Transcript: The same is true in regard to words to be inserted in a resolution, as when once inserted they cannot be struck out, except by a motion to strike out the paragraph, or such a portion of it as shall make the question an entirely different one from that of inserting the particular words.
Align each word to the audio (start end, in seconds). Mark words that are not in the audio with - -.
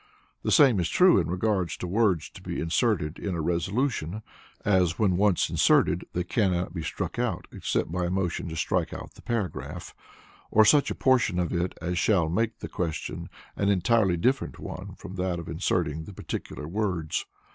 The 0.41 0.49
same 0.51 0.79
is 0.79 0.89
true 0.89 1.19
in 1.19 1.27
regard 1.29 1.69
to 1.69 1.85
words 1.85 2.27
to 2.31 2.41
be 2.41 2.59
inserted 2.59 3.19
in 3.19 3.35
a 3.35 3.39
resolution, 3.39 4.23
as 4.65 4.97
when 4.97 5.15
once 5.15 5.47
inserted 5.47 6.07
they 6.13 6.23
cannot 6.23 6.73
be 6.73 6.81
struck 6.81 7.19
out, 7.19 7.45
except 7.51 7.91
by 7.91 8.05
a 8.05 8.09
motion 8.09 8.49
to 8.49 8.55
strike 8.55 8.95
out 8.95 9.13
the 9.13 9.21
paragraph, 9.21 9.93
or 10.49 10.65
such 10.65 10.89
a 10.89 10.95
portion 10.95 11.37
of 11.37 11.53
it 11.53 11.77
as 11.83 11.99
shall 11.99 12.29
make 12.29 12.61
the 12.61 12.67
question 12.67 13.29
an 13.55 13.69
entirely 13.69 14.17
different 14.17 14.57
one 14.57 14.95
from 14.95 15.17
that 15.17 15.37
of 15.37 15.47
inserting 15.47 16.05
the 16.05 16.13
particular 16.13 16.67
words. 16.67 17.27